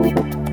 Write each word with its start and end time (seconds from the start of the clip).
Hey, 0.00 0.47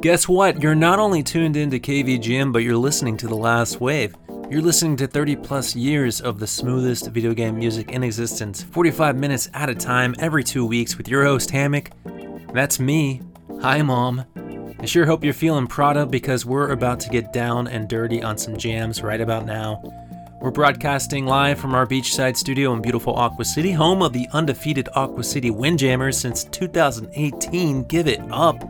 guess 0.00 0.26
what? 0.26 0.62
You're 0.62 0.74
not 0.74 0.98
only 0.98 1.22
tuned 1.22 1.56
into 1.56 1.78
KVGM, 1.78 2.52
but 2.52 2.62
you're 2.62 2.76
listening 2.76 3.18
to 3.18 3.28
The 3.28 3.34
Last 3.34 3.80
Wave. 3.80 4.14
You're 4.48 4.62
listening 4.62 4.96
to 4.96 5.06
30 5.06 5.36
plus 5.36 5.76
years 5.76 6.22
of 6.22 6.38
the 6.38 6.46
smoothest 6.46 7.08
video 7.08 7.34
game 7.34 7.58
music 7.58 7.92
in 7.92 8.02
existence, 8.02 8.62
45 8.62 9.16
minutes 9.16 9.50
at 9.52 9.68
a 9.68 9.74
time, 9.74 10.14
every 10.18 10.42
two 10.42 10.64
weeks, 10.64 10.96
with 10.96 11.06
your 11.06 11.24
host, 11.24 11.50
Hammock. 11.50 11.90
That's 12.54 12.80
me. 12.80 13.20
Hi, 13.60 13.82
Mom. 13.82 14.24
I 14.78 14.86
sure 14.86 15.04
hope 15.04 15.22
you're 15.22 15.34
feeling 15.34 15.66
proud 15.66 15.98
of 15.98 16.10
because 16.10 16.46
we're 16.46 16.70
about 16.70 16.98
to 17.00 17.10
get 17.10 17.32
down 17.34 17.68
and 17.68 17.86
dirty 17.86 18.22
on 18.22 18.38
some 18.38 18.56
jams 18.56 19.02
right 19.02 19.20
about 19.20 19.44
now. 19.44 19.82
We're 20.40 20.50
broadcasting 20.50 21.26
live 21.26 21.60
from 21.60 21.74
our 21.74 21.86
beachside 21.86 22.38
studio 22.38 22.72
in 22.72 22.80
beautiful 22.80 23.14
Aqua 23.14 23.44
City, 23.44 23.72
home 23.72 24.00
of 24.00 24.14
the 24.14 24.26
undefeated 24.32 24.88
Aqua 24.94 25.22
City 25.22 25.50
Windjammers 25.50 26.18
since 26.18 26.44
2018. 26.44 27.84
Give 27.84 28.08
it 28.08 28.20
up. 28.30 28.64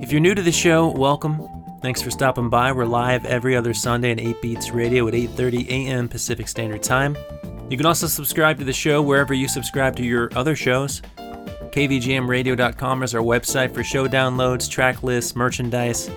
If 0.00 0.12
you're 0.12 0.20
new 0.20 0.34
to 0.34 0.42
the 0.42 0.52
show, 0.52 0.88
welcome. 0.88 1.48
Thanks 1.80 2.02
for 2.02 2.10
stopping 2.10 2.50
by. 2.50 2.72
We're 2.72 2.84
live 2.84 3.24
every 3.24 3.56
other 3.56 3.72
Sunday 3.72 4.10
on 4.10 4.18
8 4.18 4.42
Beats 4.42 4.70
Radio 4.70 5.06
at 5.08 5.14
8:30 5.14 5.68
a.m. 5.68 6.08
Pacific 6.08 6.48
Standard 6.48 6.82
Time. 6.82 7.16
You 7.70 7.76
can 7.76 7.86
also 7.86 8.06
subscribe 8.06 8.58
to 8.58 8.64
the 8.64 8.72
show 8.72 9.00
wherever 9.00 9.32
you 9.32 9.48
subscribe 9.48 9.96
to 9.96 10.04
your 10.04 10.30
other 10.34 10.56
shows. 10.56 11.00
KVGMradio.com 11.18 13.02
is 13.02 13.14
our 13.14 13.22
website 13.22 13.72
for 13.72 13.82
show 13.82 14.06
downloads, 14.06 14.70
track 14.70 15.02
lists, 15.02 15.34
merchandise. 15.34 16.10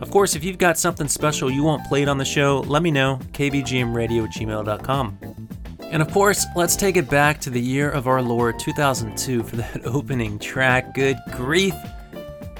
Of 0.00 0.10
course, 0.10 0.34
if 0.34 0.44
you've 0.44 0.58
got 0.58 0.76
something 0.76 1.08
special 1.08 1.50
you 1.50 1.62
want 1.62 1.86
played 1.86 2.08
on 2.08 2.18
the 2.18 2.24
show, 2.24 2.60
let 2.66 2.82
me 2.82 2.90
know. 2.90 3.18
kvgmradio@gmail.com. 3.32 5.18
And 5.80 6.02
of 6.02 6.10
course, 6.10 6.44
let's 6.56 6.74
take 6.76 6.96
it 6.96 7.08
back 7.08 7.40
to 7.42 7.50
the 7.50 7.60
year 7.60 7.90
of 7.90 8.08
our 8.08 8.20
Lord 8.20 8.58
2002 8.58 9.42
for 9.44 9.56
that 9.56 9.82
opening 9.86 10.38
track. 10.38 10.94
Good 10.94 11.18
grief! 11.30 11.74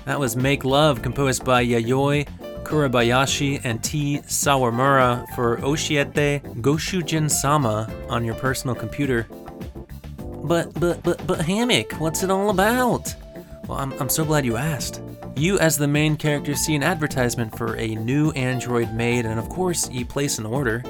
That 0.05 0.21
was 0.21 0.37
Make 0.37 0.65
Love, 0.65 1.01
composed 1.01 1.45
by 1.45 1.65
Yayoi 1.65 2.29
Kurebayashi 2.65 3.61
and 3.65 3.83
T. 3.83 4.19
Sawamura 4.27 5.27
for 5.35 5.57
Oshiete 5.59 6.41
Goshujin 6.61 7.31
Sama 7.31 7.91
on 8.09 8.25
your 8.25 8.35
personal 8.35 8.75
computer. 8.75 9.27
But, 10.45 10.79
but, 10.79 11.03
but, 11.03 11.27
but, 11.27 11.41
Hammock, 11.41 11.93
what's 11.95 12.23
it 12.23 12.31
all 12.31 12.51
about? 12.51 13.15
Well, 13.67 13.79
I'm, 13.79 13.93
I'm 13.95 14.11
so 14.11 14.27
glad 14.27 14.45
you 14.45 14.59
asked. 14.59 15.01
You, 15.37 15.59
as 15.59 15.79
the 15.79 15.89
main 15.89 16.17
character, 16.17 16.55
see 16.55 16.75
an 16.75 16.83
advertisement 16.83 17.57
for 17.57 17.77
a 17.77 17.95
new 17.95 18.31
android 18.33 18.93
maid, 18.93 19.25
and 19.25 19.39
of 19.39 19.49
course, 19.49 19.91
you 19.91 20.05
place 20.05 20.39
an 20.39 20.45
order. 20.45 20.83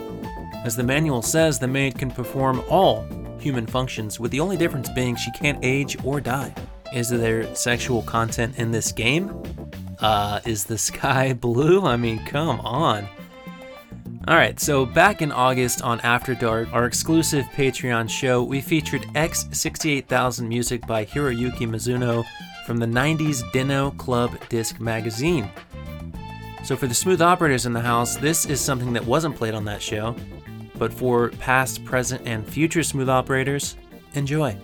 As 0.65 0.75
the 0.75 0.83
manual 0.83 1.23
says, 1.23 1.61
the 1.61 1.69
maid 1.69 1.97
can 1.97 2.11
perform 2.11 2.65
all 2.69 3.06
human 3.39 3.67
functions, 3.67 4.19
with 4.19 4.33
the 4.33 4.41
only 4.41 4.56
difference 4.56 4.89
being 4.91 5.15
she 5.15 5.31
can't 5.31 5.59
age 5.62 5.97
or 6.05 6.21
die. 6.21 6.53
Is 6.94 7.08
there 7.08 7.52
sexual 7.56 8.02
content 8.02 8.56
in 8.56 8.70
this 8.70 8.93
game? 8.93 9.43
Uh, 9.99 10.38
is 10.46 10.64
the 10.64 10.79
sky 10.91 11.32
blue? 11.32 11.85
I 11.85 11.96
mean, 11.96 12.25
come 12.25 12.61
on. 12.61 13.08
Alright, 14.29 14.61
so 14.61 14.87
back 14.87 15.20
in 15.20 15.32
August 15.32 15.82
on 15.82 16.00
After 16.00 16.35
Dark, 16.37 16.73
our 16.73 16.87
exclusive 16.87 17.44
Patreon 17.46 18.08
show, 18.08 18.44
we 18.44 18.61
featured 18.61 19.02
X68000 19.14 20.46
music 20.46 20.87
by 20.87 21.05
Hiroyuki 21.05 21.69
Mizuno 21.69 22.25
from 22.64 22.79
the 22.79 22.87
90s 22.87 23.43
Dennou 23.52 23.99
Club 23.99 24.38
Disc 24.49 24.81
magazine. 24.81 25.50
So, 26.62 26.76
for 26.76 26.87
the 26.87 26.94
smooth 26.94 27.20
operators 27.20 27.67
in 27.67 27.75
the 27.75 27.81
house, 27.81 28.17
this 28.17 28.46
is 28.46 28.58
something 28.58 28.94
that 28.94 29.05
wasn't 29.05 29.37
played 29.37 29.52
on 29.52 29.67
that 29.67 29.82
show. 29.82 30.17
But 30.79 30.94
for 30.94 31.29
past, 31.32 31.85
present, 31.85 32.23
and 32.25 32.49
future 32.49 32.82
smooth 32.82 33.11
operators, 33.11 33.76
enjoy. 34.14 34.56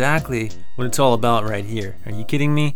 Exactly 0.00 0.50
what 0.76 0.86
it's 0.86 0.98
all 0.98 1.12
about 1.12 1.44
right 1.44 1.62
here. 1.62 1.94
Are 2.06 2.10
you 2.10 2.24
kidding 2.24 2.54
me? 2.54 2.74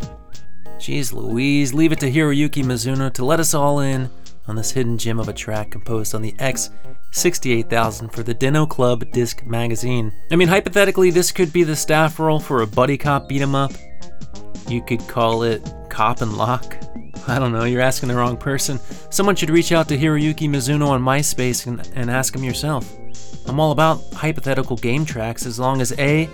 Jeez 0.76 1.11
Louise, 1.11 1.73
leave 1.73 1.90
it 1.90 1.99
to 2.00 2.12
Hiroyuki 2.12 2.62
Mizuno 2.62 3.11
to 3.14 3.25
let 3.25 3.40
us 3.40 3.54
all 3.54 3.81
in 3.81 4.11
on 4.47 4.57
this 4.57 4.73
hidden 4.73 4.99
gem 4.99 5.19
of 5.19 5.31
a 5.31 5.33
track 5.33 5.71
composed 5.71 6.14
on 6.14 6.21
the 6.21 6.33
X68000 6.33 8.12
for 8.12 8.23
the 8.23 8.35
Dennou 8.35 8.69
Club 8.69 9.11
disc 9.11 9.43
magazine. 9.47 10.12
I 10.31 10.37
mean, 10.37 10.49
hypothetically, 10.49 11.09
this 11.09 11.33
could 11.33 11.50
be 11.50 11.64
the 11.64 11.75
staff 11.75 12.21
roll 12.21 12.40
for 12.40 12.61
a 12.61 12.66
buddy 12.66 12.99
cop 12.99 13.26
beat 13.26 13.40
'em 13.40 13.54
up. 13.54 13.73
You 14.69 14.83
could 14.83 15.09
call 15.09 15.45
it 15.45 15.66
Cop 15.88 16.21
and 16.21 16.37
Lock. 16.37 16.76
I 17.26 17.38
don't 17.38 17.52
know, 17.52 17.64
you're 17.64 17.81
asking 17.81 18.11
the 18.11 18.16
wrong 18.16 18.37
person. 18.37 18.78
Someone 19.09 19.35
should 19.35 19.49
reach 19.49 19.73
out 19.73 19.88
to 19.88 19.97
Hiroyuki 19.97 20.47
Mizuno 20.47 20.88
on 20.88 21.02
MySpace 21.02 21.66
and, 21.66 21.90
and 21.95 22.11
ask 22.11 22.37
him 22.37 22.45
yourself. 22.45 22.95
I'm 23.47 23.61
all 23.61 23.73
about 23.73 24.02
hypothetical 24.12 24.76
game 24.76 25.07
tracks 25.07 25.47
as 25.47 25.59
long 25.59 25.81
as 25.81 25.93
A, 25.99 26.28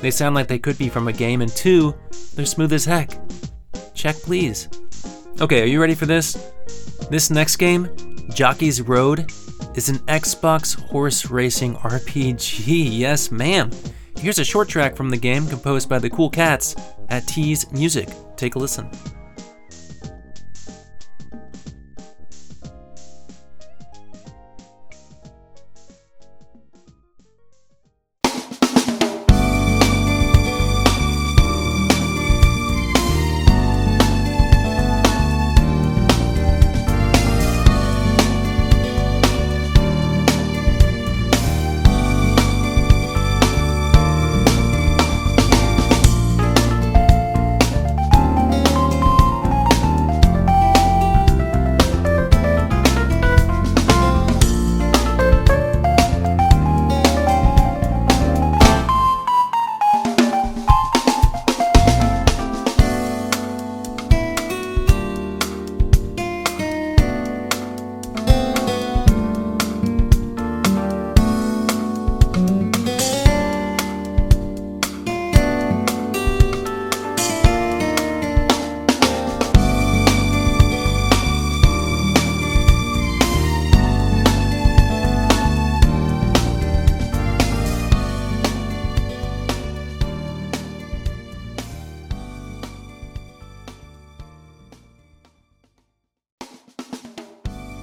they 0.00 0.10
sound 0.10 0.34
like 0.34 0.48
they 0.48 0.58
could 0.58 0.78
be 0.78 0.88
from 0.88 1.08
a 1.08 1.12
game, 1.12 1.42
and 1.42 1.50
two, 1.50 1.94
they're 2.34 2.46
smooth 2.46 2.72
as 2.72 2.84
heck. 2.84 3.18
Check, 3.94 4.16
please. 4.16 4.68
Okay, 5.40 5.62
are 5.62 5.66
you 5.66 5.80
ready 5.80 5.94
for 5.94 6.06
this? 6.06 6.52
This 7.10 7.30
next 7.30 7.56
game, 7.56 7.88
Jockey's 8.32 8.80
Road, 8.82 9.30
is 9.74 9.88
an 9.88 9.98
Xbox 10.06 10.78
horse 10.80 11.30
racing 11.30 11.76
RPG. 11.76 12.66
Yes, 12.96 13.30
ma'am. 13.30 13.70
Here's 14.18 14.38
a 14.38 14.44
short 14.44 14.68
track 14.68 14.96
from 14.96 15.10
the 15.10 15.16
game 15.16 15.46
composed 15.46 15.88
by 15.88 15.98
the 15.98 16.08
Cool 16.10 16.30
Cats 16.30 16.74
at 17.10 17.26
T's 17.26 17.70
Music. 17.70 18.08
Take 18.36 18.54
a 18.54 18.58
listen. 18.58 18.88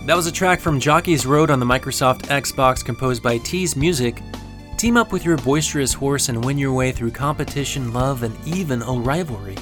That 0.05 0.17
was 0.17 0.27
a 0.27 0.33
track 0.33 0.59
from 0.59 0.81
Jockey's 0.81 1.25
Road 1.25 1.49
on 1.49 1.61
the 1.61 1.65
Microsoft 1.65 2.23
Xbox 2.23 2.83
composed 2.83 3.23
by 3.23 3.37
T's 3.37 3.77
Music. 3.77 4.21
Team 4.75 4.97
up 4.97 5.13
with 5.13 5.23
your 5.23 5.37
boisterous 5.37 5.93
horse 5.93 6.27
and 6.27 6.43
win 6.43 6.57
your 6.57 6.73
way 6.73 6.91
through 6.91 7.11
competition, 7.11 7.93
love, 7.93 8.23
and 8.23 8.35
even 8.45 8.81
a 8.81 8.91
rivalry. 8.91 9.55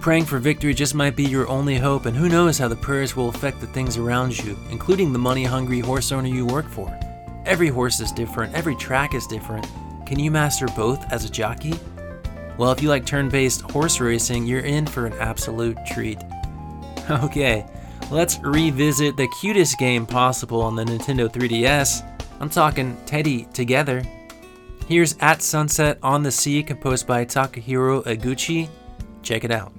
Praying 0.00 0.24
for 0.24 0.40
victory 0.40 0.74
just 0.74 0.96
might 0.96 1.14
be 1.14 1.22
your 1.22 1.46
only 1.46 1.78
hope, 1.78 2.06
and 2.06 2.16
who 2.16 2.28
knows 2.28 2.58
how 2.58 2.66
the 2.66 2.74
prayers 2.74 3.14
will 3.14 3.28
affect 3.28 3.60
the 3.60 3.68
things 3.68 3.96
around 3.96 4.36
you, 4.36 4.58
including 4.68 5.12
the 5.12 5.18
money 5.20 5.44
hungry 5.44 5.78
horse 5.78 6.10
owner 6.10 6.26
you 6.26 6.44
work 6.44 6.68
for. 6.68 6.92
Every 7.46 7.68
horse 7.68 8.00
is 8.00 8.10
different, 8.10 8.54
every 8.54 8.74
track 8.74 9.14
is 9.14 9.28
different. 9.28 9.68
Can 10.06 10.18
you 10.18 10.32
master 10.32 10.66
both 10.74 11.12
as 11.12 11.24
a 11.24 11.30
jockey? 11.30 11.74
Well, 12.58 12.72
if 12.72 12.82
you 12.82 12.88
like 12.88 13.06
turn 13.06 13.28
based 13.28 13.60
horse 13.70 14.00
racing, 14.00 14.44
you're 14.44 14.58
in 14.58 14.86
for 14.86 15.06
an 15.06 15.12
absolute 15.20 15.78
treat. 15.86 16.18
Okay, 17.10 17.66
let's 18.12 18.38
revisit 18.40 19.16
the 19.16 19.26
cutest 19.40 19.78
game 19.78 20.04
possible 20.04 20.60
on 20.60 20.76
the 20.76 20.84
Nintendo 20.84 21.32
3DS. 21.32 22.06
I'm 22.40 22.50
talking 22.50 22.96
Teddy 23.06 23.44
Together. 23.54 24.02
Here's 24.86 25.16
At 25.20 25.40
Sunset 25.40 25.98
on 26.02 26.22
the 26.22 26.30
Sea, 26.30 26.62
composed 26.62 27.06
by 27.06 27.24
Takahiro 27.24 28.04
Eguchi. 28.04 28.68
Check 29.22 29.44
it 29.44 29.50
out. 29.50 29.72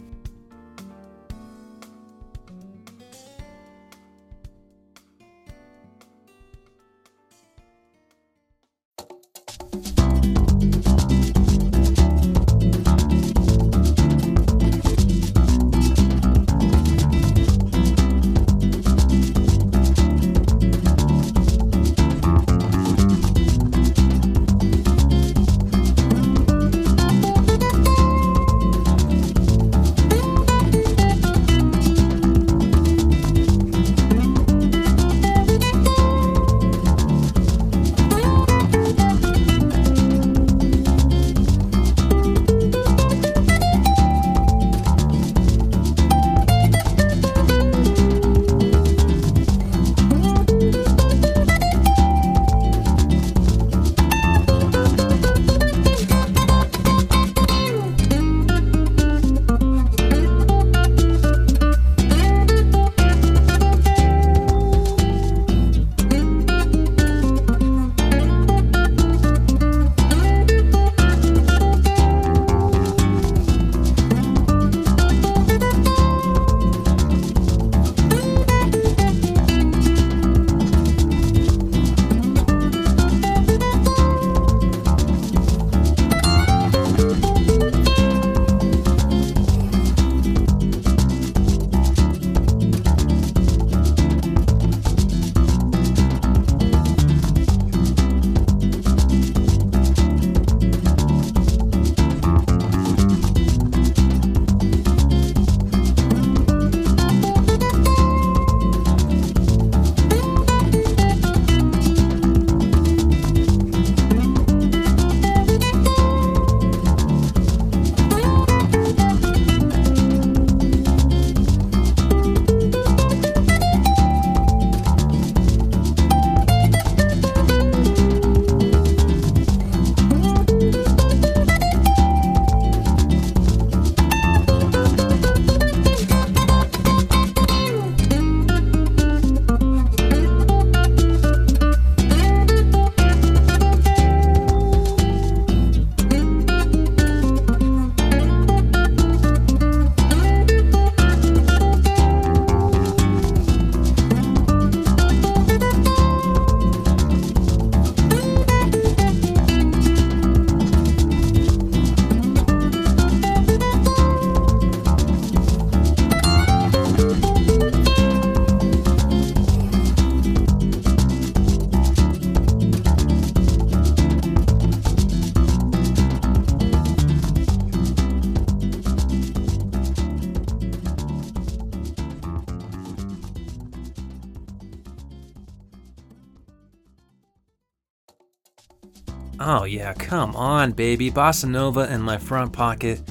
Come 190.13 190.35
on, 190.35 190.73
baby. 190.73 191.09
Bossa 191.09 191.49
Nova 191.49 191.91
in 191.91 191.99
my 191.99 192.19
front 192.19 192.53
pocket, 192.53 193.01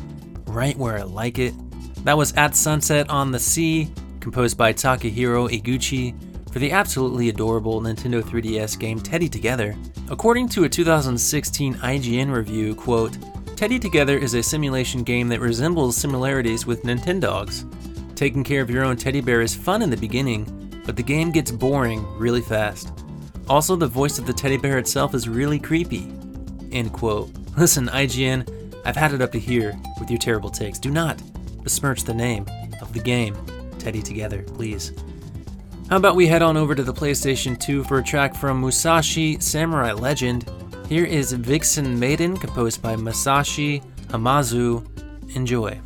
right 0.46 0.76
where 0.78 0.98
I 0.98 1.02
like 1.02 1.40
it. 1.40 1.52
That 2.04 2.16
was 2.16 2.32
At 2.34 2.54
Sunset 2.54 3.10
on 3.10 3.32
the 3.32 3.40
Sea, 3.40 3.92
composed 4.20 4.56
by 4.56 4.72
Takahiro 4.72 5.50
Eguchi 5.50 6.14
for 6.52 6.60
the 6.60 6.70
absolutely 6.70 7.28
adorable 7.28 7.80
Nintendo 7.80 8.22
3DS 8.22 8.78
game 8.78 9.00
Teddy 9.00 9.28
Together. 9.28 9.74
According 10.10 10.48
to 10.50 10.62
a 10.62 10.68
2016 10.68 11.74
IGN 11.74 12.32
review, 12.32 12.72
quote, 12.76 13.18
Teddy 13.56 13.80
Together 13.80 14.16
is 14.16 14.34
a 14.34 14.42
simulation 14.42 15.02
game 15.02 15.26
that 15.26 15.40
resembles 15.40 15.96
similarities 15.96 16.66
with 16.66 16.84
Nintendogs. 16.84 17.66
Taking 18.14 18.44
care 18.44 18.62
of 18.62 18.70
your 18.70 18.84
own 18.84 18.96
teddy 18.96 19.20
bear 19.20 19.40
is 19.40 19.56
fun 19.56 19.82
in 19.82 19.90
the 19.90 19.96
beginning, 19.96 20.80
but 20.86 20.94
the 20.94 21.02
game 21.02 21.32
gets 21.32 21.50
boring 21.50 22.06
really 22.16 22.42
fast. 22.42 22.92
Also, 23.48 23.74
the 23.74 23.88
voice 23.88 24.20
of 24.20 24.26
the 24.28 24.32
teddy 24.32 24.56
bear 24.56 24.78
itself 24.78 25.16
is 25.16 25.28
really 25.28 25.58
creepy. 25.58 26.08
End 26.72 26.92
quote. 26.92 27.30
Listen, 27.56 27.88
IGN, 27.88 28.80
I've 28.84 28.96
had 28.96 29.12
it 29.12 29.20
up 29.20 29.32
to 29.32 29.38
here 29.38 29.78
with 30.00 30.10
your 30.10 30.18
terrible 30.18 30.50
takes. 30.50 30.78
Do 30.78 30.90
not 30.90 31.20
besmirch 31.62 32.04
the 32.04 32.14
name 32.14 32.46
of 32.80 32.92
the 32.92 33.00
game, 33.00 33.36
Teddy 33.78 34.02
Together, 34.02 34.42
please. 34.42 34.92
How 35.88 35.96
about 35.96 36.16
we 36.16 36.26
head 36.26 36.42
on 36.42 36.56
over 36.56 36.74
to 36.74 36.82
the 36.82 36.94
PlayStation 36.94 37.58
2 37.58 37.84
for 37.84 37.98
a 37.98 38.02
track 38.02 38.34
from 38.34 38.60
Musashi 38.60 39.38
Samurai 39.40 39.92
Legend? 39.92 40.50
Here 40.88 41.04
is 41.04 41.32
Vixen 41.32 41.98
Maiden, 41.98 42.36
composed 42.36 42.82
by 42.82 42.96
Masashi 42.96 43.82
Hamauzu. 44.08 44.86
Enjoy. 45.36 45.80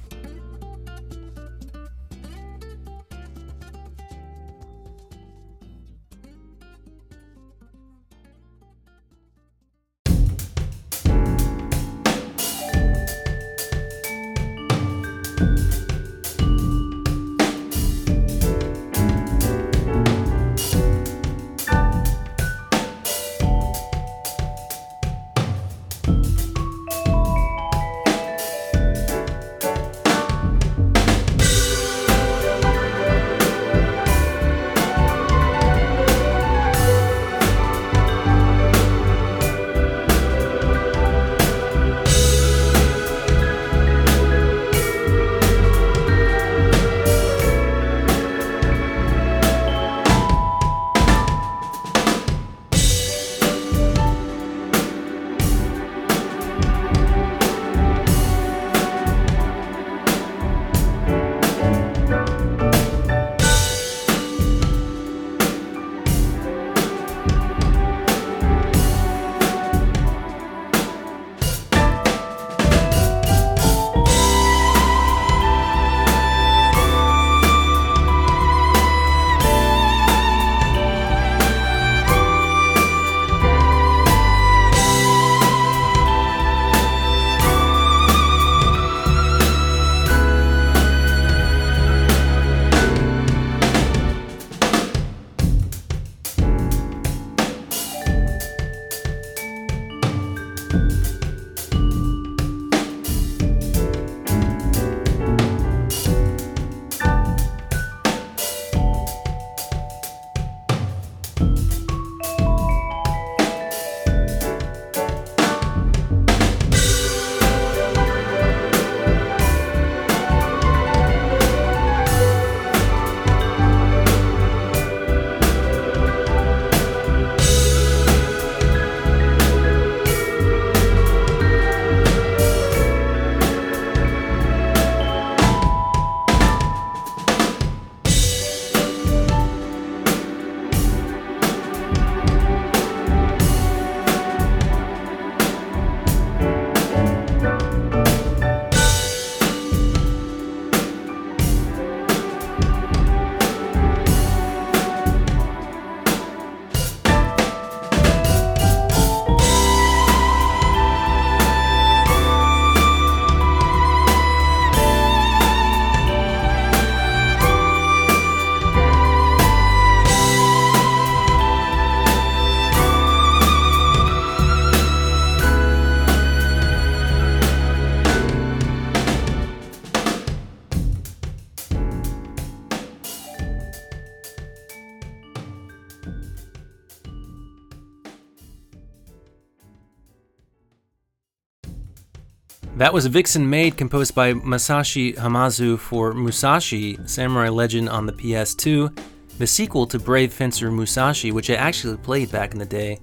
That 192.76 192.92
was 192.92 193.06
Vixen 193.06 193.48
Maid, 193.48 193.78
composed 193.78 194.14
by 194.14 194.34
Masashi 194.34 195.16
Hamauzu 195.16 195.78
for 195.78 196.12
Musashi 196.12 196.98
Samurai 197.08 197.48
Legend 197.48 197.88
on 197.88 198.04
the 198.04 198.12
PS2, 198.12 198.94
the 199.38 199.46
sequel 199.46 199.86
to 199.86 199.98
Brave 199.98 200.30
Fencer 200.30 200.70
Musashi, 200.70 201.32
which 201.32 201.48
I 201.48 201.54
actually 201.54 201.96
played 201.96 202.30
back 202.30 202.52
in 202.52 202.58
the 202.58 202.66
day 202.66 202.98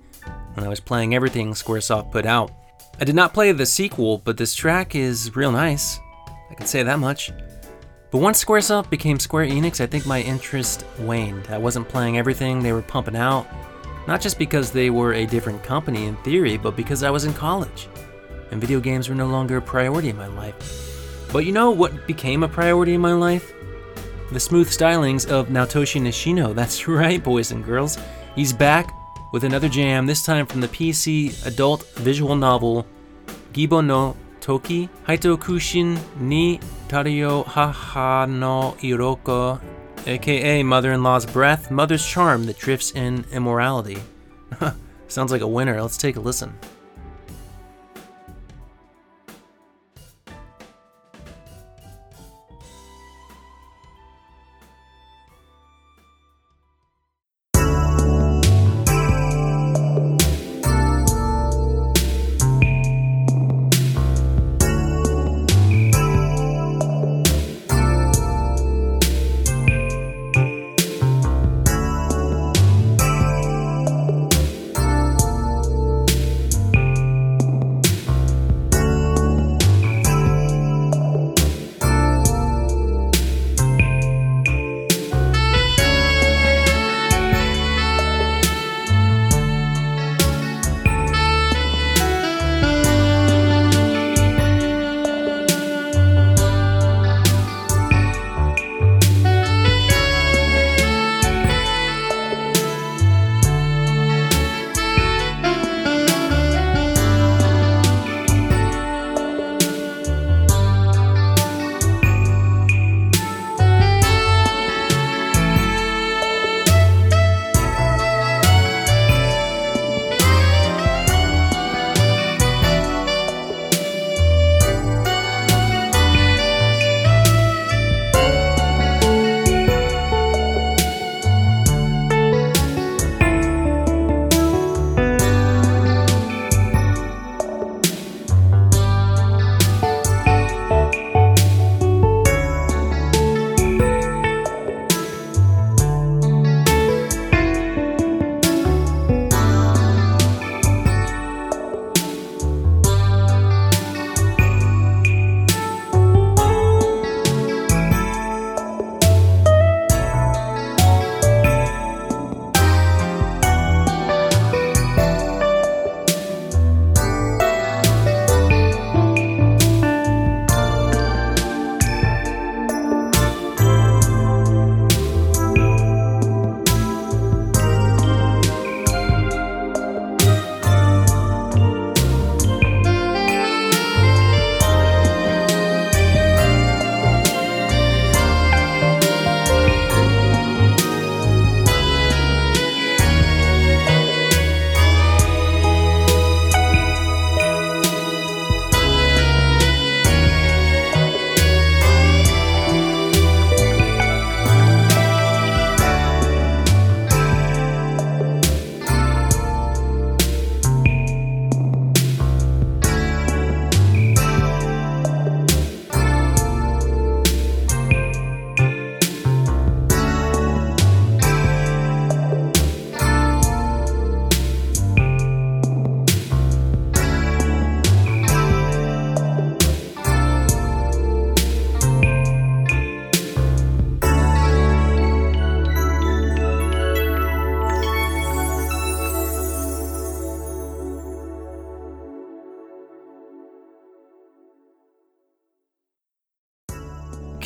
when 0.54 0.64
I 0.64 0.70
was 0.70 0.80
playing 0.80 1.16
everything 1.16 1.54
Squaresoft 1.54 2.12
put 2.12 2.28
out. 2.28 2.52
I 3.02 3.04
did 3.04 3.16
not 3.16 3.34
play 3.34 3.52
the 3.52 3.66
sequel, 3.66 4.20
but 4.20 4.38
this 4.38 4.54
track 4.54 4.94
is 4.94 5.36
real 5.36 5.52
nice. 5.52 6.00
I 6.52 6.54
can 6.54 6.68
say 6.68 6.84
that 6.84 7.00
much. 7.00 7.32
But 8.12 8.20
once 8.20 8.46
Squaresoft 8.46 8.92
became 8.92 9.18
Square 9.18 9.48
Enix, 9.48 9.82
I 9.82 9.88
think 9.88 10.06
my 10.06 10.22
interest 10.22 10.86
waned. 11.00 11.48
I 11.50 11.58
wasn't 11.58 11.90
playing 11.90 12.20
everything 12.20 12.62
they 12.62 12.74
were 12.74 12.84
pumping 12.84 13.16
out, 13.16 13.48
not 14.08 14.22
just 14.22 14.38
because 14.38 14.70
they 14.70 14.92
were 14.92 15.16
a 15.16 15.26
different 15.26 15.64
company 15.64 16.06
in 16.06 16.16
theory, 16.18 16.58
but 16.58 16.76
because 16.76 17.02
I 17.02 17.10
was 17.10 17.26
in 17.26 17.34
college 17.34 17.88
and 18.54 18.62
video 18.62 18.80
games 18.80 19.10
were 19.10 19.16
no 19.16 19.26
longer 19.26 19.58
a 19.58 19.62
priority 19.62 20.10
in 20.10 20.16
my 20.16 20.28
life. 20.28 21.28
But 21.34 21.46
you 21.46 21.52
know 21.52 21.72
what 21.72 22.08
became 22.08 22.44
a 22.44 22.48
priority 22.48 22.94
in 22.94 23.02
my 23.02 23.14
life? 23.14 23.52
The 24.32 24.40
smooth 24.40 24.70
stylings 24.70 25.30
of 25.30 25.48
Naotoshi 25.48 26.00
Nishino. 26.00 26.56
That's 26.60 26.88
right, 26.88 27.22
boys 27.22 27.52
and 27.52 27.66
girls. 27.66 27.98
He's 28.36 28.54
back 28.54 28.94
with 29.34 29.44
another 29.44 29.68
jam, 29.68 30.06
this 30.06 30.24
time 30.24 30.46
from 30.46 30.62
the 30.62 30.68
PC 30.68 31.46
adult 31.46 31.84
visual 31.96 32.36
novel 32.36 32.86
Gibo 33.52 33.84
no 33.84 34.16
Toki 34.40 34.90
Haitokushin 35.08 36.00
ni 36.20 36.60
Tario 36.88 37.44
Haha 37.44 38.28
no 38.28 38.76
Iroka, 38.82 39.60
aka 40.06 40.62
Mother 40.62 40.92
in 40.92 41.02
Law's 41.02 41.26
Breath, 41.26 41.72
Mother's 41.72 42.06
Charm 42.06 42.46
that 42.46 42.60
drifts 42.60 42.92
in 42.92 43.26
immorality. 43.32 43.98
Sounds 45.08 45.32
like 45.32 45.42
a 45.42 45.48
winner. 45.48 45.82
Let's 45.82 45.98
take 45.98 46.16
a 46.16 46.20
listen. 46.20 46.54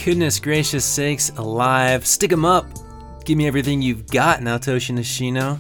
Goodness 0.08 0.40
gracious 0.40 0.86
sakes 0.86 1.32
alive. 1.36 2.06
Stick 2.06 2.32
'em 2.32 2.46
up. 2.46 2.66
Give 3.26 3.38
me 3.38 3.46
everything 3.46 3.82
you've 3.82 4.08
got, 4.08 4.40
Naotoshi 4.40 4.96
Nishino. 4.96 5.60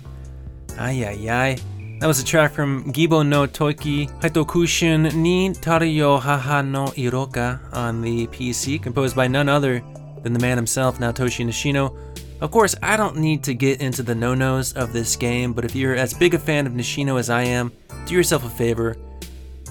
Ay 0.79 1.03
ay 1.03 1.29
ay. 1.29 1.57
That 1.99 2.07
was 2.07 2.21
a 2.21 2.23
track 2.23 2.53
from 2.53 2.93
Gibo 2.93 3.27
no 3.27 3.45
Toki 3.45 4.07
Haitokushin 4.21 5.13
ni 5.15 5.49
Tarayo 5.49 6.21
Haha 6.21 6.62
no 6.62 6.86
Iroka 6.95 7.60
on 7.73 8.01
the 8.01 8.27
PC, 8.27 8.79
composed 8.81 9.17
by 9.17 9.27
none 9.27 9.49
other 9.49 9.83
than 10.23 10.31
the 10.31 10.39
man 10.39 10.55
himself, 10.55 10.97
Naotoshi 10.97 11.45
Nishino. 11.45 11.93
Of 12.39 12.51
course, 12.51 12.73
I 12.81 12.95
don't 12.95 13.17
need 13.17 13.43
to 13.43 13.53
get 13.53 13.81
into 13.81 14.01
the 14.01 14.15
no 14.15 14.33
nos 14.33 14.71
of 14.71 14.93
this 14.93 15.17
game, 15.17 15.51
but 15.51 15.65
if 15.65 15.75
you're 15.75 15.97
as 15.97 16.13
big 16.13 16.33
a 16.33 16.39
fan 16.39 16.65
of 16.65 16.71
Nishino 16.71 17.19
as 17.19 17.29
I 17.29 17.43
am, 17.43 17.73
do 18.05 18.13
yourself 18.13 18.45
a 18.45 18.49
favor. 18.49 18.95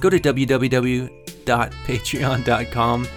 Go 0.00 0.10
to 0.10 0.20
www.patreon.com 0.20 3.08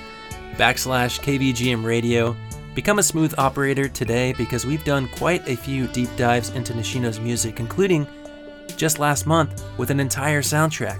backslash 0.59 1.21
KVGM 1.21 1.85
radio. 1.85 2.35
Become 2.75 2.99
a 2.99 3.03
smooth 3.03 3.33
operator 3.37 3.87
today 3.87 4.33
because 4.33 4.65
we've 4.65 4.83
done 4.83 5.07
quite 5.07 5.47
a 5.47 5.55
few 5.55 5.87
deep 5.87 6.09
dives 6.17 6.49
into 6.49 6.73
Nishino's 6.73 7.17
music, 7.17 7.61
including 7.61 8.05
just 8.75 8.99
last 8.99 9.25
month 9.25 9.63
with 9.77 9.89
an 9.89 10.01
entire 10.01 10.41
soundtrack. 10.41 10.99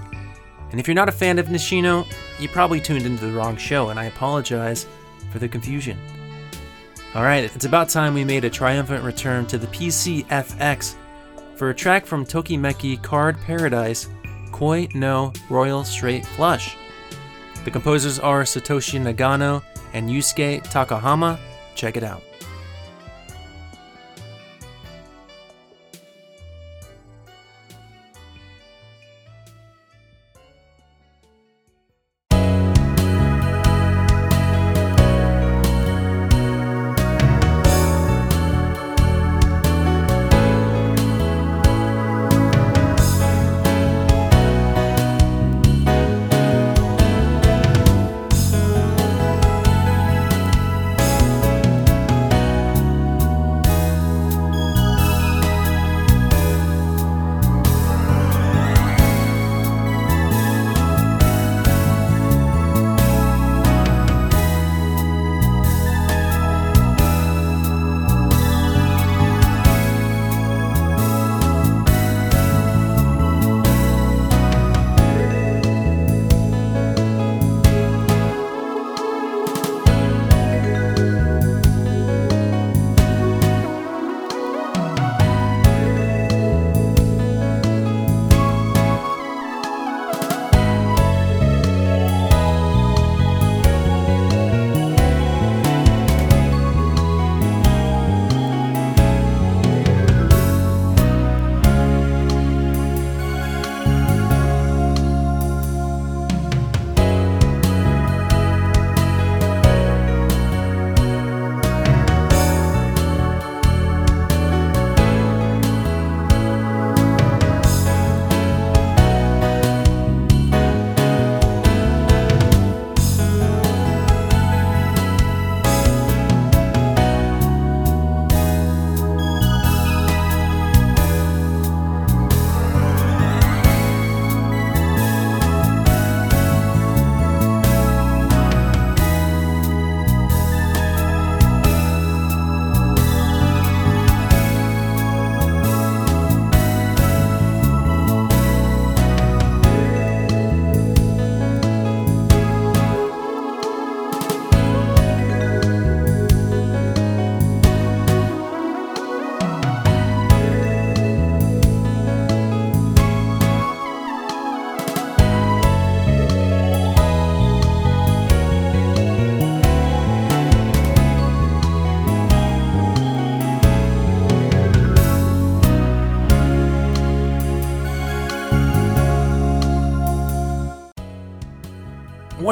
And 0.70 0.80
if 0.80 0.88
you're 0.88 0.94
not 0.94 1.10
a 1.10 1.12
fan 1.12 1.38
of 1.38 1.46
Nishino, 1.48 2.06
you 2.38 2.48
probably 2.48 2.80
tuned 2.80 3.04
into 3.04 3.26
the 3.26 3.32
wrong 3.32 3.58
show, 3.58 3.90
and 3.90 4.00
I 4.00 4.04
apologize 4.04 4.86
for 5.30 5.38
the 5.38 5.48
confusion. 5.48 5.98
Alright, 7.14 7.44
it's 7.54 7.66
about 7.66 7.90
time 7.90 8.14
we 8.14 8.24
made 8.24 8.44
a 8.44 8.50
triumphant 8.50 9.04
return 9.04 9.44
to 9.46 9.58
the 9.58 9.66
PCFX 9.66 10.94
for 11.56 11.68
a 11.68 11.74
track 11.74 12.06
from 12.06 12.24
Tokimeki 12.24 13.02
Card 13.02 13.38
Paradise, 13.42 14.08
Koi 14.52 14.88
no 14.94 15.34
Royal 15.50 15.84
Straight 15.84 16.24
Flush. 16.24 16.76
The 17.64 17.70
composers 17.70 18.18
are 18.18 18.42
Satoshi 18.42 18.98
Nagano 19.00 19.62
and 19.92 20.08
Yusuke 20.08 20.62
Takahama. 20.64 21.38
Check 21.74 21.96
it 21.96 22.02
out. 22.02 22.22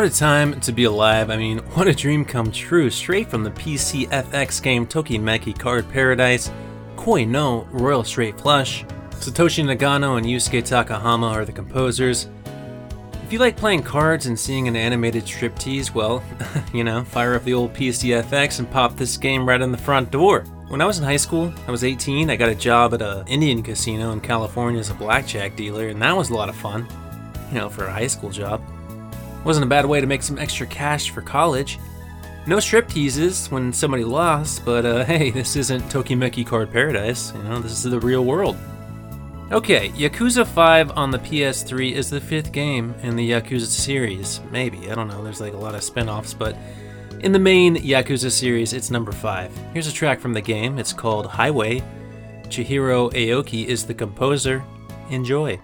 A 0.08 0.10
time 0.10 0.58
to 0.60 0.72
be 0.72 0.84
alive. 0.84 1.28
I 1.28 1.36
mean, 1.36 1.58
what 1.74 1.86
a 1.86 1.94
dream 1.94 2.24
come 2.24 2.50
true. 2.50 2.88
Straight 2.88 3.28
from 3.28 3.44
the 3.44 3.50
PCFX 3.50 4.62
game 4.62 4.86
Tokimeki 4.86 5.58
Card 5.58 5.86
Paradise, 5.90 6.50
Koi 6.96 7.26
no 7.26 7.68
Royal 7.70 8.02
Straight 8.04 8.40
Flush. 8.40 8.84
Satoshi 9.10 9.62
Nagano 9.64 10.16
and 10.16 10.24
Yusuke 10.24 10.62
Takahama 10.62 11.30
are 11.30 11.44
the 11.44 11.52
composers. 11.52 12.28
If 13.22 13.32
you 13.34 13.38
like 13.38 13.56
playing 13.56 13.82
cards 13.82 14.24
and 14.24 14.38
seeing 14.38 14.66
an 14.66 14.76
animated 14.76 15.24
striptease, 15.24 15.92
well, 15.92 16.22
you 16.72 16.84
know, 16.84 17.04
fire 17.04 17.34
up 17.34 17.44
the 17.44 17.52
old 17.52 17.74
PCFX 17.74 18.60
and 18.60 18.70
pop 18.70 18.96
this 18.96 19.18
game 19.18 19.46
right 19.46 19.60
in 19.60 19.72
the 19.72 19.78
front 19.78 20.10
door. 20.10 20.40
When 20.68 20.80
I 20.80 20.86
was 20.86 20.98
in 20.98 21.04
high 21.04 21.16
school, 21.16 21.52
I 21.66 21.70
was 21.70 21.84
18, 21.84 22.30
I 22.30 22.36
got 22.36 22.48
a 22.48 22.54
job 22.54 22.94
at 22.94 23.02
a 23.02 23.24
Indian 23.26 23.62
casino 23.62 24.12
in 24.12 24.20
California 24.20 24.80
as 24.80 24.88
a 24.88 24.94
blackjack 24.94 25.54
dealer, 25.54 25.88
and 25.88 26.00
that 26.00 26.16
was 26.16 26.30
a 26.30 26.34
lot 26.34 26.48
of 26.48 26.56
fun. 26.56 26.88
You 27.50 27.58
know, 27.58 27.68
for 27.68 27.84
a 27.84 27.92
high 27.92 28.06
school 28.06 28.30
job. 28.30 28.62
Wasn't 29.44 29.64
a 29.64 29.68
bad 29.68 29.86
way 29.86 30.00
to 30.00 30.06
make 30.06 30.22
some 30.22 30.38
extra 30.38 30.66
cash 30.66 31.10
for 31.10 31.22
college. 31.22 31.78
No 32.46 32.60
strip 32.60 32.88
teases 32.88 33.48
when 33.48 33.72
somebody 33.72 34.04
lost, 34.04 34.64
but 34.64 34.86
uh, 34.86 35.04
hey, 35.06 35.30
this 35.30 35.56
isn't 35.56 35.82
Tokimeki 35.84 36.46
Card 36.46 36.72
Paradise. 36.72 37.32
You 37.34 37.42
know, 37.42 37.60
this 37.60 37.72
is 37.72 37.82
the 37.82 38.00
real 38.00 38.24
world. 38.24 38.56
Okay, 39.50 39.88
Yakuza 39.90 40.46
5 40.46 40.90
on 40.96 41.10
the 41.10 41.18
PS3 41.18 41.92
is 41.92 42.10
the 42.10 42.20
fifth 42.20 42.52
game 42.52 42.94
in 43.02 43.16
the 43.16 43.30
Yakuza 43.30 43.66
series. 43.66 44.40
Maybe, 44.50 44.90
I 44.90 44.94
don't 44.94 45.08
know, 45.08 45.24
there's 45.24 45.40
like 45.40 45.54
a 45.54 45.58
lot 45.58 45.74
of 45.74 45.82
spin 45.82 46.08
offs, 46.08 46.34
but 46.34 46.54
in 47.20 47.32
the 47.32 47.38
main 47.38 47.76
Yakuza 47.76 48.30
series, 48.30 48.74
it's 48.74 48.90
number 48.90 49.10
5. 49.10 49.50
Here's 49.72 49.86
a 49.86 49.92
track 49.92 50.20
from 50.20 50.34
the 50.34 50.40
game, 50.42 50.78
it's 50.78 50.92
called 50.92 51.26
Highway. 51.26 51.82
Chihiro 52.48 53.10
Aoki 53.12 53.66
is 53.66 53.86
the 53.86 53.94
composer. 53.94 54.62
Enjoy. 55.10 55.58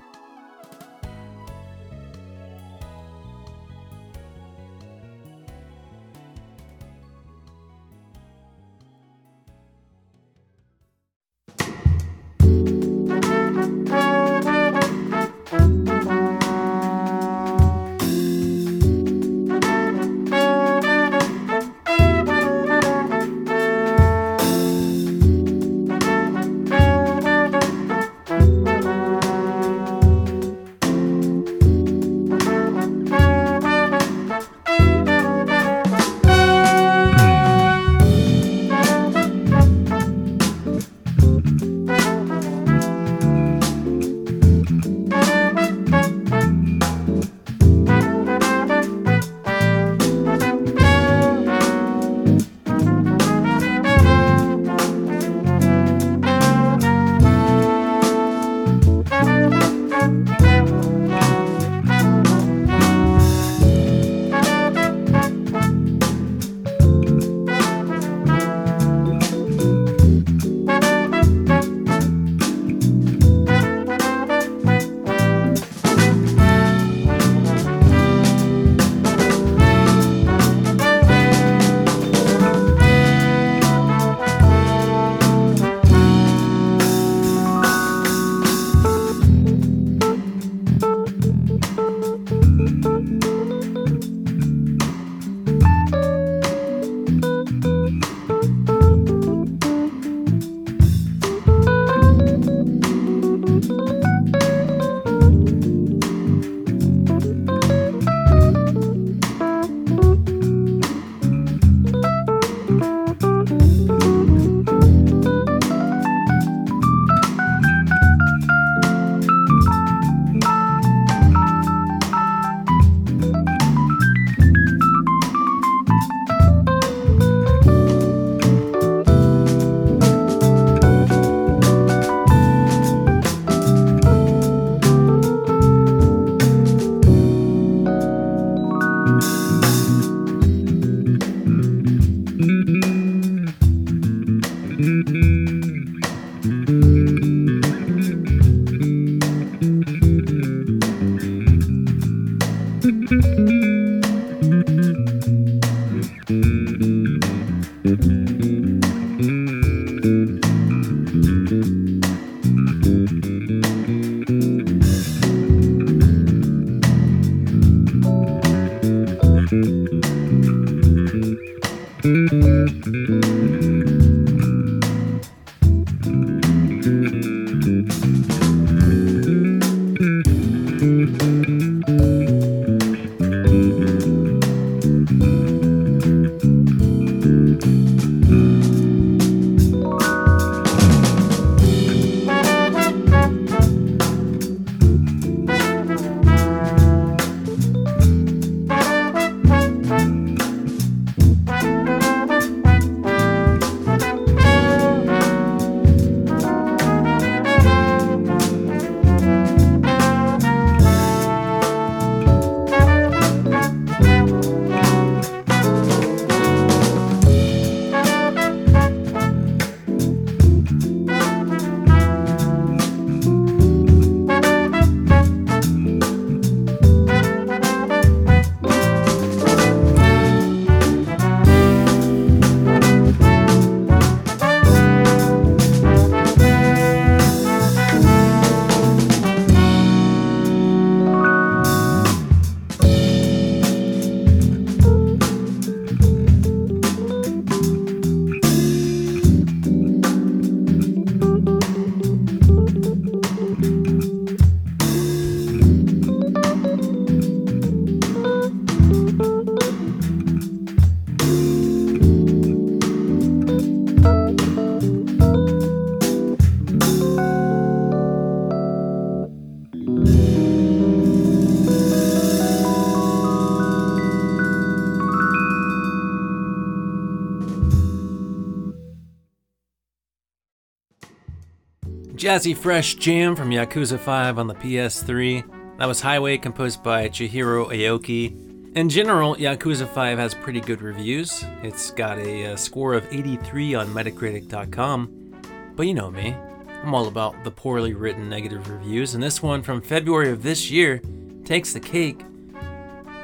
Jazzy 282.25 282.57
Fresh 282.57 282.95
Jam 282.95 283.37
from 283.37 283.51
Yakuza 283.51 283.99
5 283.99 284.39
on 284.39 284.47
the 284.47 284.55
PS3. 284.55 285.77
That 285.77 285.85
was 285.85 286.01
Highway, 286.01 286.39
composed 286.39 286.83
by 286.83 287.11
Chihiro 287.11 287.67
Aoki. 287.67 288.75
In 288.75 288.89
general, 288.89 289.37
Yakuza 289.37 289.87
5 289.87 290.17
has 290.17 290.33
pretty 290.35 290.63
good 290.63 290.81
reviews. 290.81 291.45
It's 291.63 291.91
got 291.91 292.17
a, 292.17 292.45
a 292.45 292.57
score 292.57 292.95
of 292.95 293.07
83 293.13 293.75
on 293.75 293.89
Metacritic.com. 293.89 295.43
But 295.77 295.87
you 295.87 295.93
know 295.93 296.11
me, 296.11 296.35
I'm 296.83 296.95
all 296.95 297.09
about 297.09 297.45
the 297.45 297.51
poorly 297.51 297.93
written 297.93 298.31
negative 298.31 298.71
reviews, 298.71 299.13
and 299.13 299.23
this 299.23 299.43
one 299.43 299.63
from 299.63 299.83
February 299.83 300.31
of 300.31 300.43
this 300.43 300.71
year 300.71 301.03
takes 301.45 301.75
the 301.75 301.81
cake. 301.81 302.25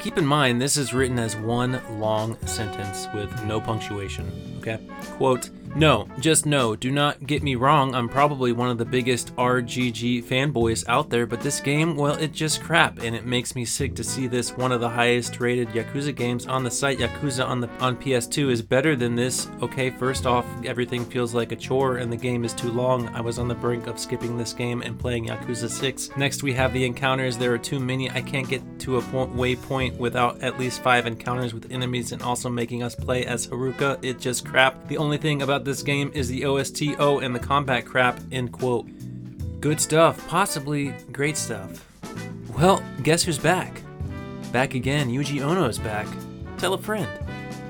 Keep 0.00 0.18
in 0.18 0.26
mind, 0.26 0.60
this 0.60 0.76
is 0.76 0.92
written 0.92 1.18
as 1.18 1.36
one 1.36 1.80
long 1.98 2.36
sentence 2.46 3.06
with 3.14 3.44
no 3.46 3.62
punctuation, 3.62 4.30
okay? 4.58 4.78
Quote, 5.16 5.48
no, 5.76 6.08
just 6.18 6.46
no. 6.46 6.74
Do 6.76 6.90
not 6.90 7.26
get 7.26 7.42
me 7.42 7.54
wrong, 7.54 7.94
I'm 7.94 8.08
probably 8.08 8.52
one 8.52 8.70
of 8.70 8.78
the 8.78 8.84
biggest 8.84 9.34
RGG 9.36 10.24
fanboys 10.24 10.84
out 10.88 11.10
there, 11.10 11.26
but 11.26 11.40
this 11.40 11.60
game, 11.60 11.96
well, 11.96 12.14
it's 12.14 12.36
just 12.36 12.62
crap, 12.62 13.00
and 13.00 13.14
it 13.14 13.24
makes 13.24 13.54
me 13.54 13.64
sick 13.64 13.94
to 13.94 14.04
see 14.04 14.26
this 14.26 14.56
one 14.56 14.72
of 14.72 14.80
the 14.80 14.88
highest 14.88 15.40
rated 15.40 15.68
Yakuza 15.68 16.14
games 16.14 16.46
on 16.46 16.64
the 16.64 16.70
site. 16.70 16.98
Yakuza 16.98 17.46
on 17.46 17.60
the 17.60 17.68
on 17.80 17.96
PS2 17.96 18.50
is 18.50 18.62
better 18.62 18.96
than 18.96 19.14
this. 19.14 19.48
Okay, 19.62 19.90
first 19.90 20.26
off, 20.26 20.46
everything 20.64 21.04
feels 21.04 21.34
like 21.34 21.52
a 21.52 21.56
chore 21.56 21.98
and 21.98 22.12
the 22.12 22.16
game 22.16 22.44
is 22.44 22.52
too 22.52 22.70
long. 22.70 23.08
I 23.08 23.20
was 23.20 23.38
on 23.38 23.48
the 23.48 23.54
brink 23.54 23.86
of 23.86 23.98
skipping 23.98 24.36
this 24.36 24.52
game 24.52 24.82
and 24.82 24.98
playing 24.98 25.26
Yakuza 25.26 25.68
6. 25.68 26.16
Next, 26.16 26.42
we 26.42 26.52
have 26.54 26.72
the 26.72 26.84
encounters. 26.84 27.38
There 27.38 27.54
are 27.54 27.58
too 27.58 27.78
many. 27.80 28.10
I 28.10 28.20
can't 28.20 28.48
get 28.48 28.62
to 28.80 28.98
a 28.98 29.02
point 29.02 29.34
waypoint 29.34 29.96
without 29.98 30.42
at 30.42 30.58
least 30.58 30.82
5 30.82 31.06
encounters 31.06 31.54
with 31.54 31.70
enemies 31.70 32.12
and 32.12 32.22
also 32.22 32.48
making 32.48 32.82
us 32.82 32.94
play 32.94 33.24
as 33.24 33.46
Haruka. 33.46 33.98
It's 34.02 34.22
just 34.22 34.44
crap. 34.44 34.88
The 34.88 34.98
only 34.98 35.18
thing 35.18 35.42
about 35.42 35.59
this 35.64 35.82
game 35.82 36.10
is 36.14 36.28
the 36.28 36.42
OSTO 36.42 37.22
and 37.22 37.34
the 37.34 37.40
combat 37.40 37.86
crap, 37.86 38.20
end 38.32 38.52
quote. 38.52 38.86
Good 39.60 39.80
stuff, 39.80 40.26
possibly 40.28 40.94
great 41.12 41.36
stuff. 41.36 41.86
Well, 42.56 42.82
guess 43.02 43.22
who's 43.22 43.38
back? 43.38 43.82
Back 44.52 44.74
again, 44.74 45.08
Yuji 45.08 45.40
Ohno 45.40 45.68
is 45.68 45.78
back. 45.78 46.06
Tell 46.58 46.74
a 46.74 46.78
friend. 46.78 47.08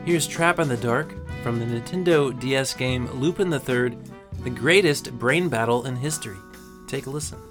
Here's 0.04 0.26
Trap 0.26 0.58
in 0.58 0.68
the 0.68 0.76
Dark 0.76 1.12
from 1.42 1.58
the 1.58 1.66
Nintendo 1.66 2.38
DS 2.40 2.74
game 2.74 3.10
Lupin 3.12 3.52
III, 3.52 3.96
the 4.42 4.50
greatest 4.50 5.12
brain 5.18 5.48
battle 5.48 5.86
in 5.86 5.96
history. 5.96 6.36
Take 6.86 7.06
a 7.06 7.10
listen. 7.10 7.49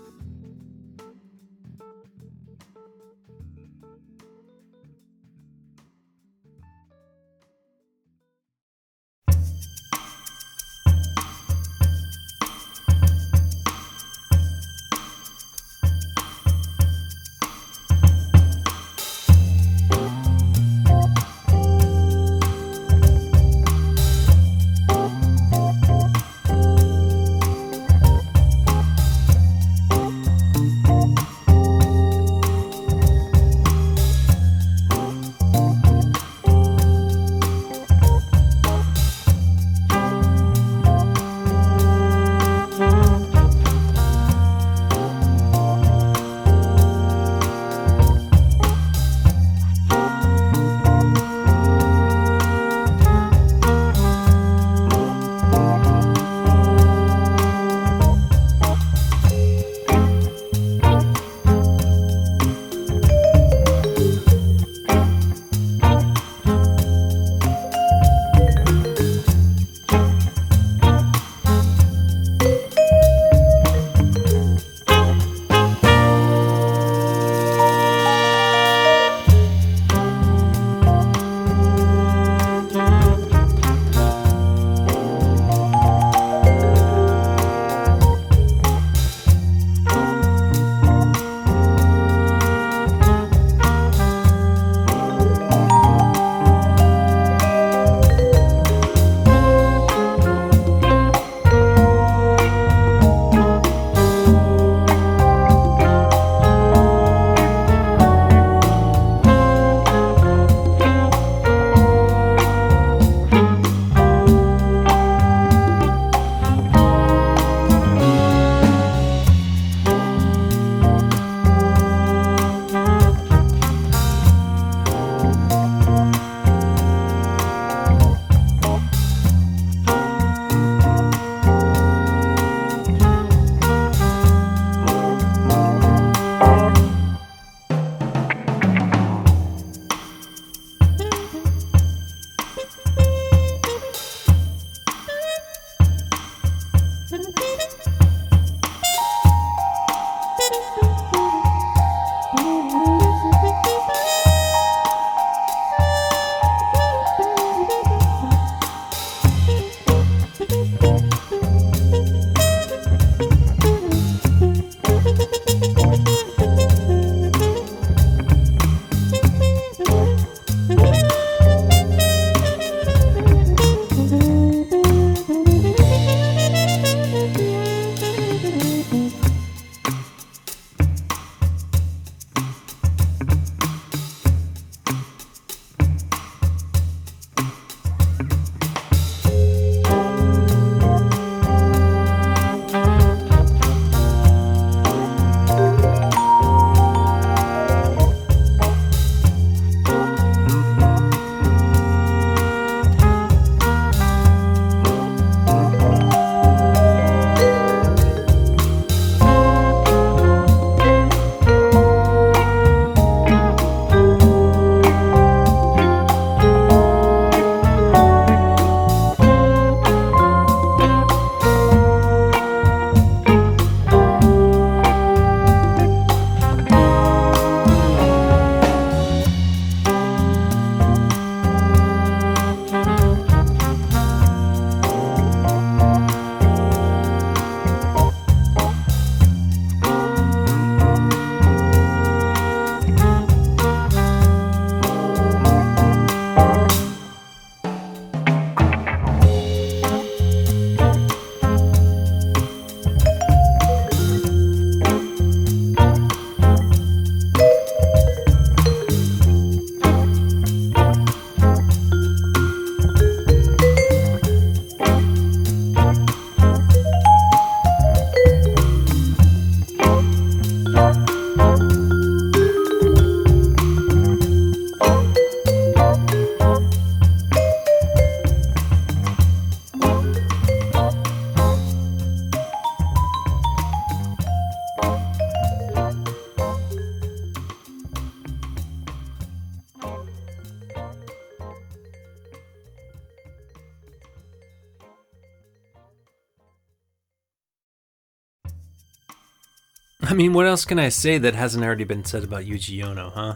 Mean, 300.19 300.33
what 300.33 300.47
else 300.47 300.65
can 300.65 300.79
I 300.79 300.89
say 300.89 301.17
that 301.17 301.33
hasn't 301.33 301.63
already 301.63 301.85
been 301.85 302.03
said 302.03 302.25
about 302.25 302.43
Yuji 302.43 302.83
Ohno, 302.83 303.13
huh? 303.13 303.35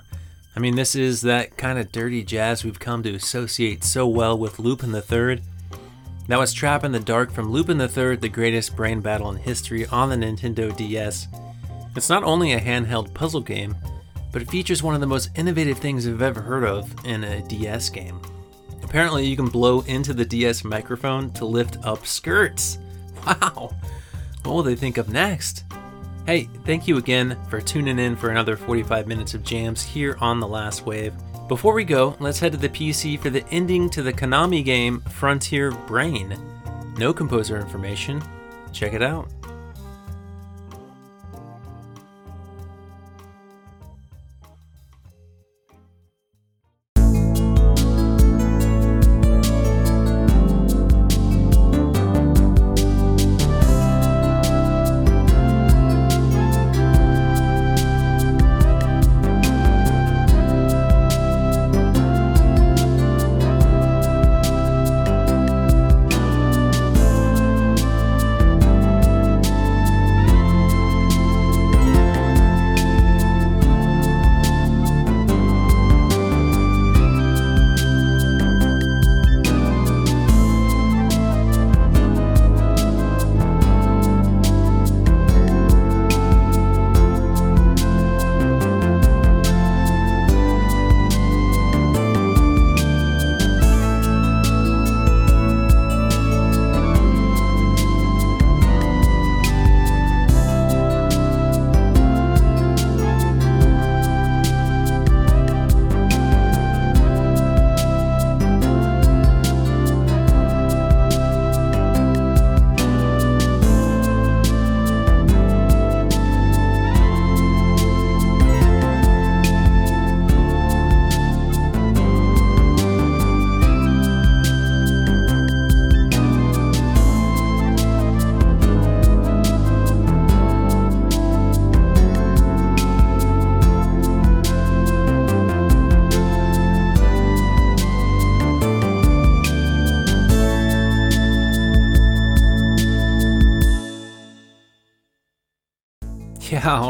I 0.54 0.60
mean, 0.60 0.76
this 0.76 0.98
is 0.98 1.22
that 1.22 1.56
kind 1.56 1.80
of 1.80 1.94
dirty 1.94 2.26
jazz 2.26 2.66
we've 2.66 2.78
come 2.78 3.02
to 3.04 3.16
associate 3.16 3.86
so 3.86 4.06
well 4.06 4.38
with 4.38 4.60
Lupin 4.60 4.92
the 4.92 5.02
Third. 5.02 5.42
That 6.28 6.40
was 6.40 6.52
Trap 6.52 6.84
in 6.84 6.92
the 6.92 7.00
Dark 7.00 7.32
from 7.32 7.50
Lupin 7.50 7.78
the 7.78 7.88
Third, 7.88 8.20
the 8.20 8.28
greatest 8.28 8.76
brain 8.76 9.00
battle 9.00 9.30
in 9.30 9.38
history 9.38 9.86
on 9.86 10.10
the 10.10 10.18
Nintendo 10.18 10.76
DS. 10.76 11.30
It's 11.96 12.10
not 12.10 12.26
only 12.26 12.52
a 12.52 12.60
handheld 12.60 13.14
puzzle 13.14 13.40
game, 13.40 13.78
but 14.34 14.42
it 14.42 14.52
features 14.52 14.84
one 14.84 14.94
of 14.94 15.00
the 15.00 15.08
most 15.08 15.30
innovative 15.38 15.78
things 15.78 16.06
I've 16.06 16.22
ever 16.22 16.42
heard 16.42 16.66
of 16.66 16.94
in 17.06 17.24
a 17.24 17.42
DS 17.44 17.90
game. 17.92 18.20
Apparently, 18.84 19.26
you 19.26 19.38
can 19.38 19.48
blow 19.48 19.80
into 19.88 20.14
the 20.14 20.26
DS 20.26 20.66
microphone 20.66 21.32
to 21.32 21.46
lift 21.46 21.78
up 21.86 22.06
skirts. 22.06 22.78
Wow! 23.26 23.74
What 24.44 24.54
will 24.54 24.64
they 24.64 24.76
think 24.76 24.98
of 24.98 25.08
next? 25.08 25.64
Hey, 26.26 26.48
thank 26.66 26.88
you 26.88 26.96
again 26.96 27.38
for 27.50 27.60
tuning 27.60 28.00
in 28.00 28.16
for 28.16 28.30
another 28.30 28.56
45 28.56 29.08
minutes 29.08 29.34
of 29.34 29.44
jams 29.44 29.84
here 29.84 30.16
on 30.22 30.40
The 30.40 30.48
Last 30.48 30.86
Wave. 30.86 31.14
Before 31.50 31.74
we 31.74 31.84
go, 31.84 32.16
let's 32.22 32.40
head 32.40 32.54
to 32.54 32.58
the 32.58 32.70
PC 32.70 33.20
for 33.20 33.30
the 33.30 33.46
ending 33.50 33.90
to 33.90 34.02
the 34.02 34.14
Konami 34.14 34.64
game 34.64 35.02
Frontier 35.02 35.72
Brain. 35.72 36.38
No 36.98 37.14
composer 37.14 37.60
information. 37.60 38.24
Check 38.72 38.94
it 38.94 39.04
out. 39.04 39.28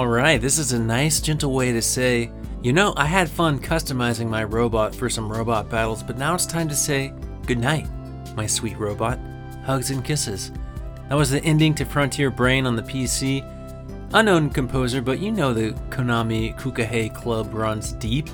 Yeah, 0.04 0.10
alright, 0.10 0.42
this 0.42 0.60
is 0.60 0.74
a 0.74 0.80
nice, 0.80 1.22
gentle 1.22 1.54
way 1.54 1.72
to 1.72 1.82
say, 1.82 2.30
you 2.62 2.74
know, 2.74 2.94
I 2.98 3.06
had 3.06 3.30
fun 3.30 3.58
customizing 3.58 4.28
my 4.28 4.44
robot 4.44 4.94
for 4.94 5.10
some 5.10 5.32
robot 5.32 5.70
battles, 5.70 6.04
but 6.04 6.18
now 6.18 6.36
it's 6.36 6.46
time 6.46 6.68
to 6.68 6.76
say 6.76 7.14
goodnight, 7.46 7.88
my 8.36 8.46
sweet 8.46 8.78
robot. 8.78 9.18
Hugs 9.64 9.92
and 9.92 10.04
kisses. 10.04 10.52
That 11.08 11.16
was 11.16 11.30
the 11.30 11.42
ending 11.46 11.74
to 11.76 11.86
Frontier 11.86 12.30
Brain 12.30 12.66
on 12.66 12.76
the 12.76 12.82
PC. 12.82 13.48
Unknown 14.14 14.50
composer, 14.50 15.02
but 15.02 15.20
you 15.20 15.32
know 15.32 15.54
the 15.54 15.72
Konami 15.90 16.54
Kukeiha 16.60 17.16
Club 17.16 17.54
runs 17.54 17.94
deep. 17.94 18.28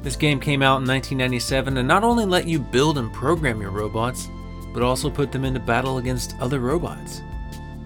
This 0.00 0.16
game 0.16 0.40
came 0.40 0.62
out 0.62 0.80
in 0.80 0.88
1997 0.88 1.76
and 1.76 1.86
not 1.86 2.04
only 2.04 2.24
let 2.24 2.48
you 2.48 2.58
build 2.58 2.96
and 2.96 3.12
program 3.12 3.60
your 3.60 3.70
robots, 3.70 4.28
but 4.72 4.82
also 4.82 5.10
put 5.10 5.30
them 5.30 5.44
into 5.44 5.60
battle 5.60 5.98
against 5.98 6.40
other 6.40 6.60
robots. 6.60 7.20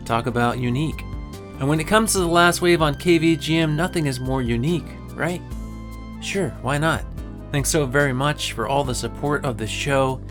Talk 0.04 0.26
about 0.26 0.60
unique. 0.60 1.02
And 1.60 1.68
when 1.68 1.78
it 1.78 1.86
comes 1.86 2.12
to 2.12 2.20
the 2.20 2.26
last 2.26 2.62
wave 2.62 2.80
on 2.80 2.94
KVGM, 2.94 3.74
nothing 3.74 4.06
is 4.06 4.18
more 4.18 4.40
unique, 4.40 4.86
right? 5.14 5.42
Sure, 6.22 6.48
why 6.62 6.78
not? 6.78 7.04
Thanks 7.52 7.68
so 7.68 7.84
very 7.84 8.14
much 8.14 8.54
for 8.54 8.66
all 8.66 8.82
the 8.82 8.94
support 8.94 9.44
of 9.44 9.58
the 9.58 9.66
show. 9.66 10.22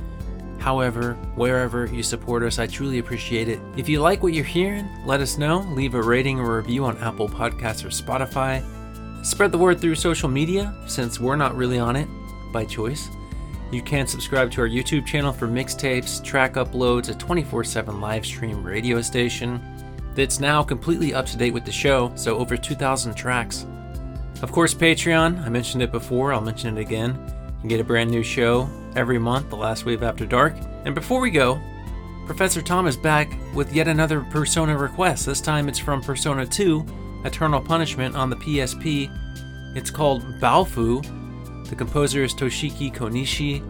However, 0.57 1.13
wherever 1.35 1.85
you 1.85 2.01
support 2.01 2.41
us, 2.41 2.57
I 2.57 2.65
truly 2.65 2.97
appreciate 2.97 3.47
it. 3.47 3.59
If 3.77 3.87
you 3.87 4.01
like 4.01 4.23
what 4.23 4.33
you're 4.33 4.43
hearing, 4.43 4.89
let 5.05 5.21
us 5.21 5.37
know. 5.37 5.59
Leave 5.75 5.93
a 5.93 6.01
rating 6.01 6.39
or 6.39 6.57
review 6.57 6.83
on 6.83 6.97
Apple 6.97 7.29
Podcasts 7.29 7.85
or 7.85 7.89
Spotify. 7.89 8.65
Spread 9.23 9.51
the 9.51 9.57
word 9.57 9.79
through 9.79 9.95
social 9.95 10.29
media, 10.29 10.73
since 10.87 11.19
we're 11.19 11.35
not 11.35 11.55
really 11.55 11.77
on 11.77 11.95
it 11.95 12.07
by 12.51 12.65
choice. 12.65 13.07
You 13.71 13.83
can 13.83 14.07
subscribe 14.07 14.49
to 14.53 14.61
our 14.61 14.67
YouTube 14.67 15.05
channel 15.05 15.31
for 15.31 15.47
mixtapes, 15.47 16.23
track 16.23 16.55
uploads, 16.55 17.09
a 17.09 17.13
24 17.13 17.65
7 17.65 18.01
live 18.01 18.25
stream 18.25 18.63
radio 18.63 18.99
station 18.99 19.61
that's 20.15 20.39
now 20.39 20.63
completely 20.63 21.13
up 21.13 21.25
to 21.27 21.37
date 21.37 21.53
with 21.53 21.65
the 21.65 21.71
show, 21.71 22.11
so 22.15 22.37
over 22.37 22.57
2,000 22.57 23.13
tracks. 23.13 23.65
Of 24.41 24.51
course, 24.51 24.73
Patreon, 24.73 25.43
I 25.45 25.49
mentioned 25.49 25.83
it 25.83 25.91
before, 25.91 26.33
I'll 26.33 26.41
mention 26.41 26.77
it 26.77 26.81
again. 26.81 27.11
You 27.15 27.59
can 27.59 27.69
get 27.69 27.79
a 27.79 27.83
brand 27.83 28.09
new 28.09 28.23
show 28.23 28.69
every 28.95 29.19
month, 29.19 29.49
The 29.49 29.57
Last 29.57 29.85
Wave 29.85 30.03
After 30.03 30.25
Dark. 30.25 30.55
And 30.85 30.95
before 30.95 31.19
we 31.19 31.29
go, 31.29 31.61
Professor 32.25 32.61
Tom 32.61 32.87
is 32.87 32.95
back 32.95 33.33
with 33.53 33.73
yet 33.73 33.87
another 33.87 34.21
Persona 34.21 34.77
request. 34.77 35.25
This 35.25 35.41
time 35.41 35.67
it's 35.67 35.79
from 35.79 36.01
Persona 36.01 36.45
2, 36.45 36.85
Eternal 37.25 37.59
Punishment 37.59 38.15
on 38.15 38.29
the 38.29 38.35
PSP. 38.37 39.09
It's 39.75 39.89
called 39.91 40.23
Baofu. 40.39 41.03
The 41.67 41.75
composer 41.75 42.23
is 42.23 42.33
Toshiki 42.33 42.93
Konishi. 42.93 43.61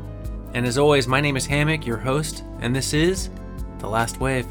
And 0.54 0.66
as 0.66 0.78
always, 0.78 1.08
my 1.08 1.22
name 1.22 1.38
is 1.38 1.46
Hammock, 1.46 1.86
your 1.86 1.98
host, 1.98 2.44
and 2.60 2.76
this 2.76 2.94
is 2.94 3.30
The 3.80 3.88
Last 3.88 4.20
Wave. 4.20 4.46